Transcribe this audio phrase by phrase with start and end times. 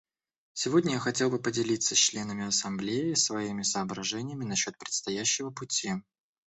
[0.53, 5.93] Сегодня я хотел бы поделиться с членами Ассамблеи своими соображениями насчет предстоящего пути.